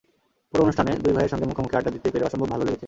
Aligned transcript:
পুরো 0.49 0.61
অনুষ্ঠানে 0.65 0.91
দুই 1.05 1.13
ভাইয়ের 1.15 1.31
সঙ্গে 1.33 1.49
মুখোমুখি 1.49 1.75
আড্ডা 1.77 1.91
দিতে 1.95 2.07
পেরে 2.13 2.25
অসম্ভব 2.27 2.47
ভালো 2.53 2.63
লেগেছে। 2.65 2.79